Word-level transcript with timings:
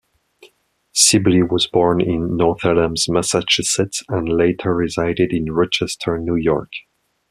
Sibley 0.93 1.43
was 1.43 1.67
born 1.67 2.01
in 2.01 2.35
North 2.35 2.65
Adams, 2.65 3.05
Massachusetts, 3.07 4.01
and 4.09 4.27
later 4.27 4.73
resided 4.73 5.31
in 5.31 5.51
Rochester, 5.51 6.17
New 6.17 6.33
York. 6.35 6.71